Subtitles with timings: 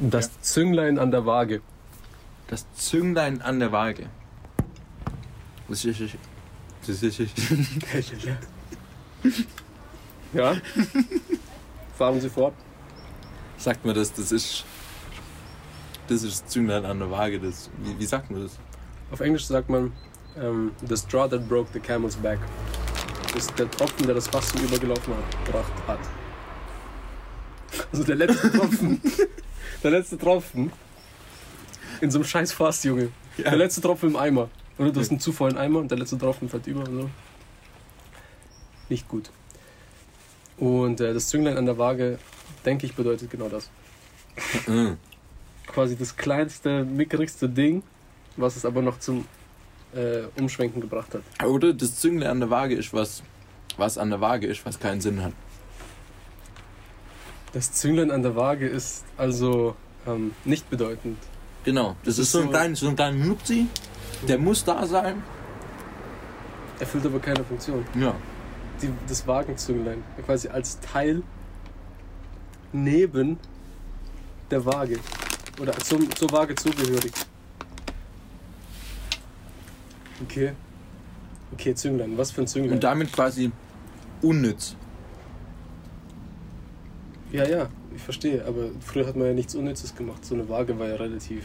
[0.00, 1.60] Das Zünglein an der Waage.
[2.48, 4.06] Das Zünglein an der Waage.
[5.68, 6.00] Das ist.
[6.86, 7.20] Das ist.
[10.32, 10.56] Ja?
[11.96, 12.54] Fahren Sie fort.
[13.56, 14.64] Sagt man das, das ist.
[16.08, 17.38] Das ist Zünglein an der Waage.
[17.38, 18.58] Das, wie, wie sagt man das?
[19.10, 19.92] Auf Englisch sagt man
[20.36, 22.40] ähm, The straw that broke the camel's back.
[23.32, 26.00] Das ist der Tropfen, der das Fass zum Übergelaufen hat, gebracht hat.
[27.92, 29.00] Also der letzte Tropfen.
[29.84, 30.72] der letzte Tropfen.
[32.00, 33.10] In so einem scheiß Fass, Junge.
[33.36, 33.50] Ja.
[33.50, 34.48] Der letzte Tropfen im Eimer.
[34.78, 37.10] Oder du hast einen zu vollen Eimer und der letzte Tropfen fällt über und so.
[38.88, 39.30] Nicht gut.
[40.56, 42.18] Und äh, das Zünglein an der Waage,
[42.64, 43.70] denke ich, bedeutet genau das.
[44.66, 44.96] Mhm.
[45.66, 47.82] Quasi das kleinste, mickerigste Ding,
[48.36, 49.26] was es aber noch zum
[49.94, 51.46] äh, Umschwenken gebracht hat.
[51.46, 53.22] Oder das Zünglein an der Waage ist was,
[53.76, 55.32] was an der Waage ist, was keinen Sinn hat.
[57.54, 59.76] Das Zünglein an der Waage ist also
[60.08, 61.18] ähm, nicht bedeutend.
[61.62, 61.96] Genau.
[62.04, 63.68] Das, Das ist so ein kleiner so ein kleiner Nupsi.
[64.28, 65.22] Der muss da sein.
[66.80, 67.84] Erfüllt aber keine Funktion.
[67.98, 68.14] Ja.
[68.82, 71.22] Die, das Wagenzünglein, quasi als Teil
[72.72, 73.38] neben
[74.50, 74.98] der Waage.
[75.60, 77.12] Oder zum, zur Waage zugehörig.
[80.24, 80.52] Okay.
[81.52, 82.18] Okay, Zünglein.
[82.18, 82.74] Was für ein Zünglein?
[82.74, 83.52] Und damit quasi
[84.22, 84.74] unnütz.
[87.34, 90.24] Ja, ja, ich verstehe, aber früher hat man ja nichts Unnützes gemacht.
[90.24, 91.44] So eine Waage war ja relativ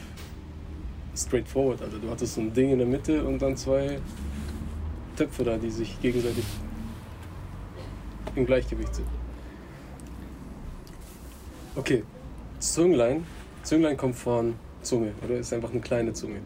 [1.17, 1.81] straightforward.
[1.81, 3.97] Also du hattest so ein Ding in der Mitte und dann zwei
[5.15, 6.45] Töpfe da, die sich gegenseitig
[8.35, 9.07] im Gleichgewicht sind.
[11.75, 12.03] Okay,
[12.59, 13.25] Zünglein.
[13.63, 15.39] Zünglein kommt von Zunge, oder?
[15.39, 16.41] Ist einfach eine kleine Zunge.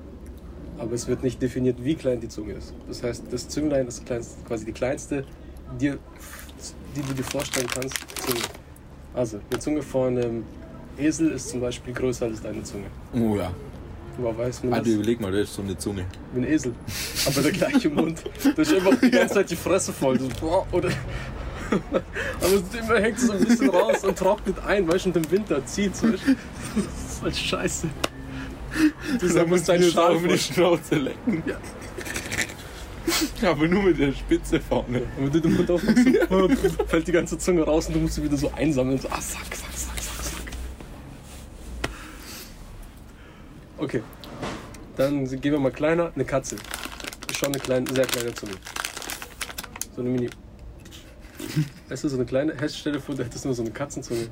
[0.77, 2.73] Aber es wird nicht definiert, wie klein die Zunge ist.
[2.88, 5.25] Das heißt, das Zünglein ist quasi die kleinste,
[5.81, 5.95] die,
[6.95, 8.62] die du dir vorstellen kannst, Zunge.
[9.14, 10.44] Also, eine Zunge von einem
[10.97, 12.86] Esel ist zum Beispiel größer als deine Zunge.
[13.14, 13.52] Oh ja.
[14.17, 14.94] Woher weiß man Also das?
[14.94, 16.05] überleg mal, das ist so eine Zunge.
[16.33, 16.73] Wie ein Esel.
[17.25, 18.23] Aber der gleiche Mund.
[18.55, 20.20] Da ist einfach die ganze Zeit die Fresse voll.
[20.20, 20.89] So, boah, oder
[21.71, 25.32] Aber immer hängt es so ein bisschen raus und trocknet ein, weißt du, und im
[25.32, 26.08] Winter zieht so.
[26.08, 27.87] Das ist halt scheiße.
[29.20, 31.43] Du musst deine du Schnauze lecken.
[31.45, 31.55] Ja.
[33.44, 35.02] Aber nur mit der Spitze vorne.
[35.17, 36.50] Und wenn du den Mund aufmachst, so,
[36.88, 38.98] fällt die ganze Zunge raus und du musst sie wieder so einsammeln.
[38.98, 40.52] So, ah, sack, sack, sack, sack, sack.
[43.78, 44.02] Okay.
[44.95, 46.11] Dann gehen wir mal kleiner.
[46.14, 46.56] Eine Katze.
[47.30, 48.54] Ist schon eine kleine, sehr kleine Zunge.
[49.95, 50.30] So eine Mini.
[51.90, 52.55] Weißt du, so eine kleine.
[52.58, 54.28] Hey, Stell dir vor, du hättest nur so eine Katzenzunge.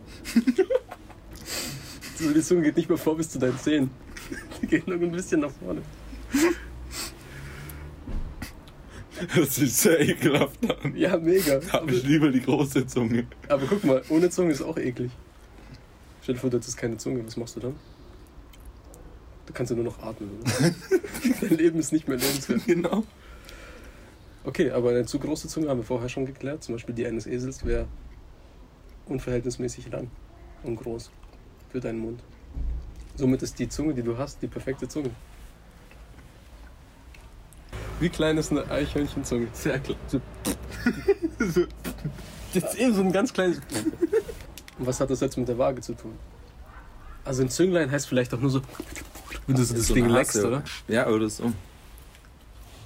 [2.16, 3.92] so, die Zunge geht nicht mehr vor bis zu deinen Zähnen.
[4.62, 5.82] Die geht nur ein bisschen nach vorne.
[9.36, 10.96] Das ist sehr ekelhaft an.
[10.96, 11.60] Ja, mega.
[11.60, 13.28] Da habe ich lieber die große Zunge.
[13.48, 15.12] Aber guck mal, ohne Zunge ist auch eklig.
[16.22, 17.76] Stell dir vor, du hättest keine Zunge, was machst du dann?
[19.46, 20.30] Du kannst ja nur noch atmen.
[20.42, 20.74] Oder?
[21.42, 22.66] Dein Leben ist nicht mehr lebenswert.
[22.66, 23.04] Genau.
[24.44, 26.64] Okay, aber eine zu große Zunge haben wir vorher schon geklärt.
[26.64, 27.88] Zum Beispiel die eines Esels wäre
[29.08, 30.10] unverhältnismäßig lang
[30.64, 31.12] und groß
[31.70, 32.24] für deinen Mund.
[33.16, 35.12] Somit ist die Zunge, die du hast, die perfekte Zunge.
[38.02, 39.48] Wie klein ist eine Eichhörnchenzunge?
[39.54, 39.98] Sehr klar.
[42.54, 43.58] Jetzt eben so ein ganz kleines.
[44.80, 46.18] Und was hat das jetzt mit der Waage zu tun?
[47.24, 48.62] Also ein Zünglein heißt vielleicht auch nur so,
[49.46, 50.48] wenn du so das So Ding leckst, Hasse.
[50.48, 50.64] oder?
[50.88, 51.54] Ja, oder so.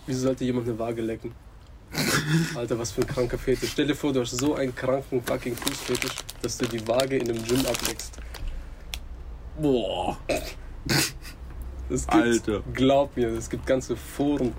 [0.05, 1.31] Wieso sollte jemand eine Waage lecken?
[2.55, 3.71] Alter, was für ein kranker Fetisch.
[3.71, 6.11] Stell dir vor, du hast so einen kranken fucking Fußfetisch,
[6.41, 8.17] dass du die Waage in einem Gym ableckst.
[9.59, 10.17] Boah.
[10.85, 11.07] Das
[11.89, 12.07] gibt's.
[12.09, 12.61] Alter.
[12.73, 14.53] Glaub mir, es gibt ganze Foren.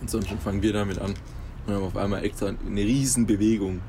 [0.00, 1.14] Und sonst fangen wir damit an.
[1.66, 3.80] Und haben auf einmal extra eine Riesenbewegung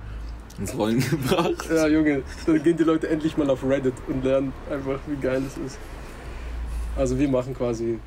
[0.59, 1.67] ins Rollen gebracht.
[1.69, 5.41] Ja, Junge, dann gehen die Leute endlich mal auf Reddit und lernen einfach, wie geil
[5.47, 5.79] es ist.
[6.95, 7.99] Also wir machen quasi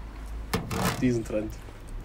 [1.00, 1.52] diesen Trend.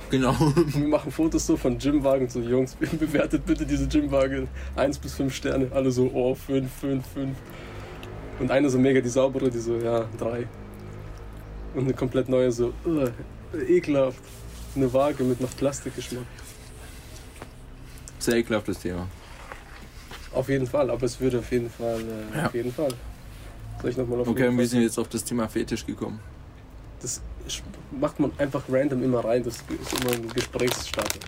[0.09, 0.35] Genau.
[0.55, 5.33] Wir machen Fotos so von Gymwagen, so Jungs, bewertet bitte diese Gymwaage 1 bis 5
[5.33, 5.71] Sterne.
[5.71, 7.37] Alle so, oh, 5, 5, 5.
[8.41, 10.47] Und eine so mega die saubere, die so, ja, 3.
[11.73, 13.07] Und eine komplett neue so, uh,
[13.67, 14.19] ekelhaft.
[14.75, 16.23] Eine Waage mit noch Plastikgeschmack.
[18.19, 19.07] Sehr ekelhaftes Thema.
[20.33, 22.45] Auf jeden Fall, aber es würde auf jeden Fall, äh, Ja.
[22.45, 22.93] auf jeden Fall.
[23.81, 26.19] Soll ich nochmal auf Okay, und wir sind jetzt auf das Thema Fetisch gekommen.
[27.01, 27.21] Das
[27.99, 31.19] macht man einfach random immer rein, das ist immer ein Gesprächsstarter.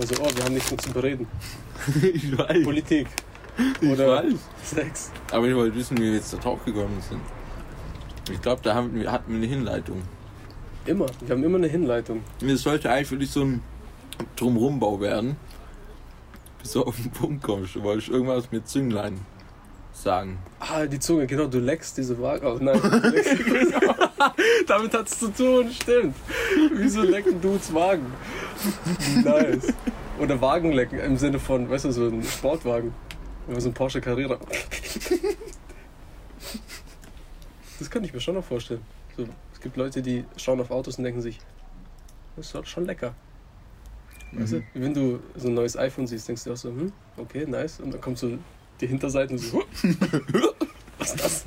[0.00, 1.26] Also, oh, wir haben nichts mehr zu bereden.
[2.02, 2.64] ich weiß.
[2.64, 3.06] Politik
[3.82, 4.34] Ich oder weiß.
[4.64, 5.10] Sex.
[5.30, 7.20] Aber ich wollte wissen, wie wir jetzt da drauf gekommen sind.
[8.30, 10.02] Ich glaube, da haben wir, hatten wir eine Hinleitung.
[10.86, 11.06] Immer.
[11.20, 12.22] Wir haben immer eine Hinleitung.
[12.40, 13.62] Das sollte eigentlich wirklich so ein
[14.36, 15.36] Drumrumbau werden.
[16.62, 17.74] bis du auf den Punkt kommst.
[17.76, 19.20] Du wolltest irgendwas mit Zünglein
[19.92, 20.38] sagen.
[20.60, 22.46] Ah, die Zunge, genau, du leckst diese Waage.
[22.46, 23.36] Oh nein, du leckst,
[24.66, 26.14] damit hat es zu tun, stimmt.
[26.74, 28.06] Wieso lecken Dudes Wagen?
[29.24, 29.72] Nice.
[30.20, 32.94] Oder Wagenlecken im Sinne von, weißt du, so ein Sportwagen.
[33.48, 34.38] Oder so ein Porsche Carrera.
[37.78, 38.82] Das kann ich mir schon noch vorstellen.
[39.16, 41.38] So, es gibt Leute, die schauen auf Autos und denken sich,
[42.36, 43.14] das ist doch schon lecker.
[44.32, 47.46] Weißt du, wenn du so ein neues iPhone siehst, denkst du auch so, hm, okay,
[47.46, 47.80] nice.
[47.80, 48.38] Und dann kommt so
[48.80, 49.64] die Hinterseite und so,
[50.98, 51.44] was ist das?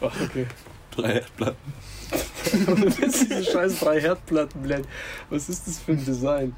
[0.00, 0.46] Oh, okay.
[0.94, 1.72] Drei Herdplatten.
[2.84, 4.86] das ist diese scheiß drei Herdplatten, blöd.
[5.30, 6.54] Was ist das für ein Design?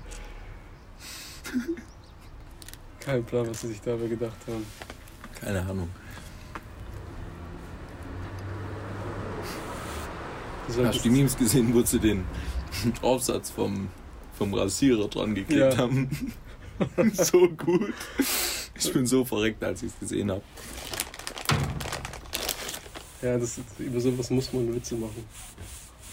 [3.01, 4.67] Kein Plan, was sie sich dabei gedacht haben.
[5.41, 5.89] Keine Ahnung.
[9.37, 12.25] Das war Hast du die Memes gesehen, wo sie den
[13.03, 13.89] Aufsatz vom,
[14.37, 15.79] vom Rasierer dran geklebt Ja.
[15.79, 16.09] haben?
[17.13, 17.93] so gut.
[18.75, 20.43] Ich bin so verreckt, als ich es gesehen habe.
[23.23, 25.25] ja, das, über sowas muss man Witze machen.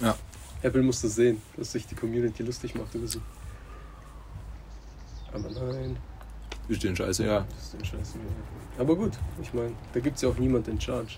[0.02, 0.16] Ja.
[0.64, 3.22] Apple muss das sehen, dass sich die Community lustig macht über sie.
[5.32, 5.98] Aber nein,
[6.68, 7.46] Ist den Scheiße, ja.
[7.60, 8.16] ist den Scheiß.
[8.80, 9.12] Aber gut,
[9.42, 11.18] ich meine, da gibt es ja auch niemand in Charge.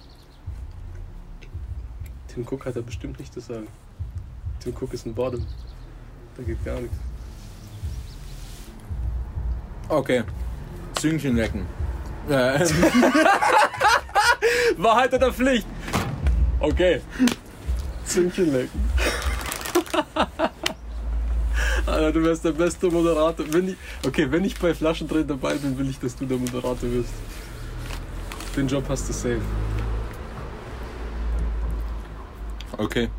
[2.37, 3.67] Tim Cook hat da bestimmt nicht zu sagen.
[4.59, 5.43] Tim Cook ist ein Bottom.
[6.35, 6.95] Da geht gar nichts.
[9.89, 10.23] Okay.
[10.93, 11.65] Züngchen lecken.
[12.29, 12.59] Äh,
[14.77, 15.65] Wahrheit oder Pflicht?
[16.59, 17.01] Okay.
[18.05, 18.87] Züngchen lecken.
[21.87, 23.47] Alter, du wärst der beste Moderator.
[23.49, 26.83] Wenn ich, okay, wenn ich bei Flaschendrehen dabei bin, will ich, dass du der Moderator
[26.83, 27.13] wirst.
[28.55, 29.41] Den Job hast du safe.
[32.77, 33.09] Okay.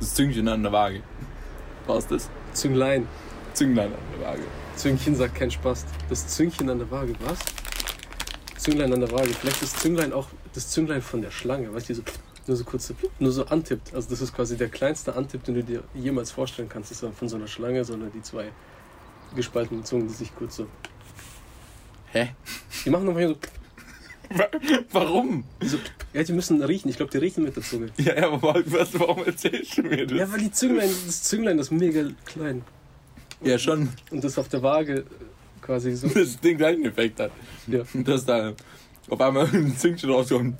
[0.00, 1.02] Das Züngchen an der Waage.
[1.86, 2.28] War's das?
[2.52, 3.06] Zünglein.
[3.54, 4.42] Zünglein an der Waage.
[4.76, 5.84] Züngchen sagt kein Spaß.
[6.08, 7.38] Das Züngchen an der Waage, was?
[8.56, 9.28] Zünglein an der Waage.
[9.28, 12.02] Vielleicht ist Zünglein auch das Zünglein von der Schlange, weißt du, so,
[12.46, 13.94] nur so kurz, so- nur so antippt.
[13.94, 16.90] Also das ist quasi der kleinste Antipp, den du dir jemals vorstellen kannst.
[16.90, 18.50] Das ist von so einer Schlange, sondern die zwei
[19.34, 20.66] gespaltenen Zungen, die sich kurz so.
[22.12, 22.30] Hä?
[22.84, 23.36] Die machen nochmal hier so,
[24.92, 25.44] Warum?
[25.60, 25.78] so.
[26.12, 26.88] Ja, die müssen riechen.
[26.88, 27.88] Ich glaube, die riechen mit der Zunge.
[27.98, 30.18] Ja, ja, aber was, warum erzählst du mir das?
[30.18, 32.62] Ja, weil die Zünglein, das Zünglein ist mega klein.
[33.42, 33.88] Ja, schon.
[34.10, 35.04] Und das auf der Waage
[35.62, 36.08] quasi so.
[36.08, 37.30] Das den gleichen Effekt hat.
[37.66, 37.82] Ja.
[37.94, 38.54] Und dass da
[39.08, 40.56] auf einmal ein Züngchen rauskommt.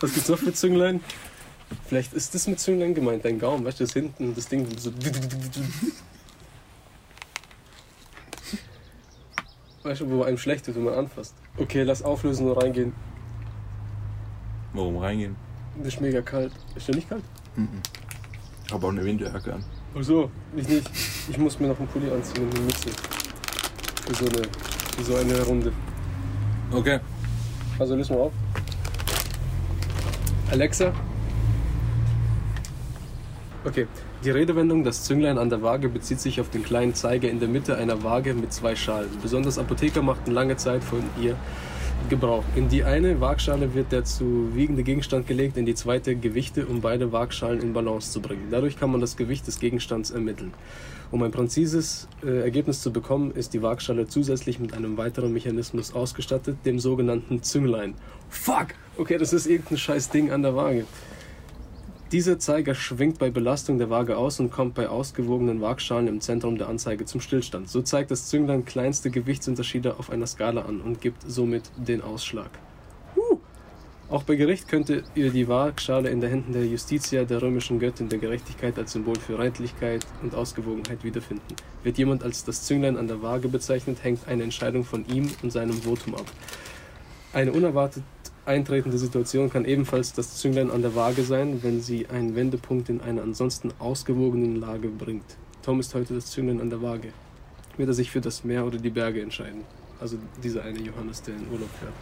[0.00, 1.00] Was gibt's noch für Zünglein?
[1.86, 4.90] Vielleicht ist das mit Zünglein gemeint, dein Gaumen, weißt du, das hinten, das Ding so.
[9.82, 11.34] Weißt du, wo einem schlecht wird, wenn man anfasst.
[11.56, 12.92] Okay, lass auflösen und reingehen.
[14.74, 15.36] Warum reingehen?
[15.78, 16.52] Das ist mega kalt.
[16.74, 17.24] Ist ja nicht kalt?
[17.56, 17.80] Mhm.
[18.66, 19.64] Ich habe auch eine Winterjacke an.
[19.98, 20.90] Ach so, ich nicht.
[21.28, 22.90] Ich muss mir noch einen Pulli anziehen und eine Mütze.
[24.06, 24.42] Für so eine,
[24.96, 25.72] für so eine Runde.
[26.70, 27.00] Okay.
[27.78, 28.32] Also lösen wir auf.
[30.50, 30.92] Alexa.
[33.64, 33.86] Okay,
[34.24, 37.48] die Redewendung das Zünglein an der Waage bezieht sich auf den kleinen Zeiger in der
[37.48, 39.08] Mitte einer Waage mit zwei Schalen.
[39.22, 41.36] Besonders Apotheker machten lange Zeit von ihr
[42.08, 42.44] Gebrauch.
[42.54, 46.80] In die eine Waagschale wird der zu wiegende Gegenstand gelegt, in die zweite Gewichte, um
[46.80, 48.48] beide Waagschalen in Balance zu bringen.
[48.50, 50.52] Dadurch kann man das Gewicht des Gegenstands ermitteln.
[51.10, 55.94] Um ein präzises äh, Ergebnis zu bekommen, ist die Waagschale zusätzlich mit einem weiteren Mechanismus
[55.94, 57.94] ausgestattet, dem sogenannten Zünglein.
[58.28, 58.68] Fuck!
[58.96, 60.84] Okay, das ist irgendein scheiß Ding an der Waage.
[62.12, 66.58] Dieser Zeiger schwingt bei Belastung der Waage aus und kommt bei ausgewogenen Waagschalen im Zentrum
[66.58, 67.68] der Anzeige zum Stillstand.
[67.68, 72.50] So zeigt das Zünglein kleinste Gewichtsunterschiede auf einer Skala an und gibt somit den Ausschlag.
[73.14, 73.38] Huh.
[74.08, 78.08] Auch bei Gericht könnte ihr die Waagschale in den Händen der Justitia, der römischen Göttin
[78.08, 81.54] der Gerechtigkeit, als Symbol für Redlichkeit und Ausgewogenheit wiederfinden.
[81.84, 85.52] Wird jemand als das Zünglein an der Waage bezeichnet, hängt eine Entscheidung von ihm und
[85.52, 86.26] seinem Votum ab.
[87.32, 88.02] Eine unerwartet
[88.50, 93.00] eintretende Situation kann ebenfalls das Zünglein an der Waage sein, wenn sie einen Wendepunkt in
[93.00, 95.36] einer ansonsten ausgewogenen Lage bringt.
[95.62, 97.12] Tom ist heute das Zünglein an der Waage.
[97.76, 99.62] Wird er sich für das Meer oder die Berge entscheiden?
[100.00, 101.92] Also dieser eine Johannes, der in Urlaub fährt.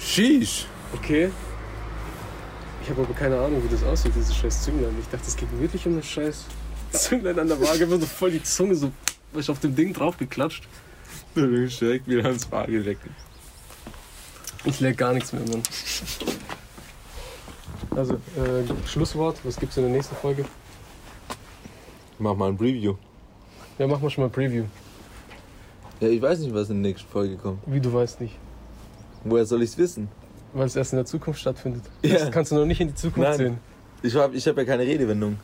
[0.00, 0.66] Sheesh.
[0.94, 1.30] Okay.
[2.82, 4.94] Ich habe aber keine Ahnung, wie das aussieht, dieses scheiß Zünglein.
[5.00, 6.46] Ich dachte, es geht wirklich um das scheiß
[6.90, 7.88] Zünglein an der Waage.
[7.88, 8.90] Wird so voll die Zunge so
[9.46, 10.64] auf dem Ding drauf geklatscht.
[11.34, 13.27] Du willst direkt wieder ans Waage lecken.
[14.68, 15.62] Ich leg gar nichts mehr, Mann.
[17.96, 19.38] Also, äh, Schlusswort.
[19.44, 20.44] Was gibt's in der nächsten Folge?
[22.18, 22.94] Mach mal ein Preview.
[23.78, 24.64] Ja, machen wir schon mal Preview.
[26.00, 27.60] Ja, ich weiß nicht, was in der nächsten Folge kommt.
[27.64, 28.36] Wie du weißt nicht.
[29.24, 30.08] Woher soll ich's wissen?
[30.52, 31.84] Weil es erst in der Zukunft stattfindet.
[32.02, 32.18] Ja.
[32.18, 33.38] Das kannst du noch nicht in die Zukunft Nein.
[33.38, 33.58] sehen.
[34.02, 35.38] Ich habe ich hab ja keine Redewendung.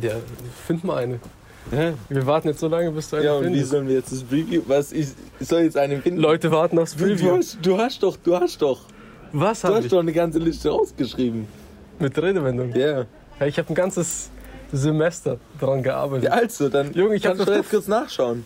[0.00, 0.12] Ja,
[0.66, 1.18] find mal eine.
[1.70, 1.94] Hä?
[2.08, 3.70] Wir warten jetzt so lange, bis du einen Ja, und wie findest.
[3.70, 4.62] sollen wir jetzt das Review?
[4.66, 5.08] Was ich,
[5.40, 6.20] ich soll jetzt einen finden?
[6.20, 7.36] Leute warten aufs du, Preview.
[7.36, 8.80] hast, du hast doch, du hast doch,
[9.32, 9.90] Was du habe hast ich?
[9.90, 11.46] doch eine ganze Liste rausgeschrieben.
[11.98, 12.74] Mit Redewendung.
[12.74, 13.04] Ja.
[13.40, 14.30] Ja, ich habe ein ganzes
[14.72, 16.24] Semester dran gearbeitet.
[16.24, 18.44] Ja, also, dann Junge, ich hab kannst du doch- jetzt kurz nachschauen.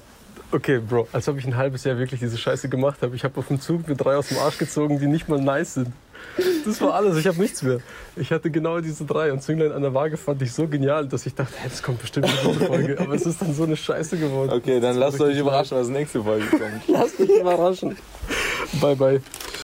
[0.53, 3.17] Okay, Bro, als ob ich ein halbes Jahr wirklich diese Scheiße gemacht habe.
[3.17, 5.75] Ich habe auf dem Zug mir drei aus dem Arsch gezogen, die nicht mal nice
[5.75, 5.89] sind.
[6.65, 7.81] Das war alles, ich habe nichts mehr.
[8.17, 11.25] Ich hatte genau diese drei und Zünglein an der Waage fand ich so genial, dass
[11.27, 13.01] ich dachte, hey, das kommt bestimmt eine gute Folge.
[13.01, 14.51] Aber es ist dann so eine Scheiße geworden.
[14.53, 16.63] Okay, dann lasst euch überraschen, was nächste Folge kommt.
[16.89, 17.97] Lass dich überraschen.
[18.81, 19.21] Bye, bye.